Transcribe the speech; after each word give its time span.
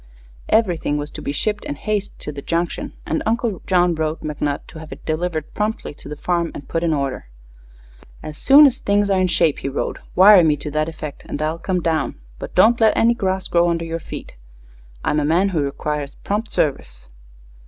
Everything 0.49 0.97
was 0.97 1.11
to 1.11 1.21
be 1.21 1.31
shipped 1.31 1.63
in 1.63 1.75
haste 1.75 2.17
to 2.17 2.31
the 2.31 2.41
Junction, 2.41 2.93
and 3.05 3.21
Uncle 3.23 3.61
John 3.67 3.93
wrote 3.93 4.23
McNutt 4.23 4.65
to 4.69 4.79
have 4.79 4.91
it 4.91 5.05
delivered 5.05 5.53
promptly 5.53 5.93
to 5.93 6.09
the 6.09 6.15
farm 6.15 6.49
and 6.55 6.67
put 6.67 6.81
in 6.83 6.91
order. 6.91 7.27
"As 8.23 8.39
soon 8.39 8.65
as 8.65 8.79
things 8.79 9.11
are 9.11 9.21
in 9.21 9.27
shape," 9.27 9.59
he 9.59 9.69
wrote, 9.69 9.99
"wire 10.15 10.43
me 10.43 10.57
to 10.57 10.71
that 10.71 10.89
effect 10.89 11.23
and 11.29 11.39
I'll 11.39 11.59
come 11.59 11.81
down. 11.81 12.15
But 12.39 12.55
don't 12.55 12.81
let 12.81 12.97
any 12.97 13.13
grass 13.13 13.47
grow 13.47 13.69
under 13.69 13.85
your 13.85 13.99
feet. 13.99 14.33
I'm 15.05 15.19
a 15.19 15.23
man 15.23 15.49
who 15.49 15.61
requires 15.61 16.15
prompt 16.15 16.51
service." 16.51 17.07